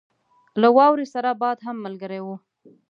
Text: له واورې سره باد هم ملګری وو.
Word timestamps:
له 0.61 0.67
واورې 0.77 1.05
سره 1.13 1.29
باد 1.41 1.57
هم 1.65 1.77
ملګری 1.85 2.21
وو. 2.23 2.35